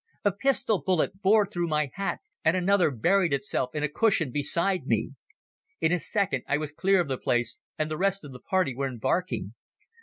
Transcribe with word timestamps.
A 0.25 0.31
pistol 0.31 0.81
bullet 0.81 1.21
bored 1.21 1.49
through 1.51 1.67
my 1.67 1.91
hat, 1.93 2.21
and 2.43 2.57
another 2.57 2.89
buried 2.89 3.33
itself 3.33 3.75
in 3.75 3.83
a 3.83 3.87
cushion 3.87 4.31
beside 4.31 4.87
me. 4.87 5.11
In 5.79 5.91
a 5.91 5.99
second 5.99 6.43
I 6.47 6.57
was 6.57 6.71
clear 6.71 7.01
of 7.01 7.07
the 7.07 7.19
place 7.19 7.59
and 7.77 7.91
the 7.91 7.99
rest 7.99 8.25
of 8.25 8.31
the 8.31 8.39
party 8.39 8.73
were 8.73 8.87
embarking. 8.87 9.53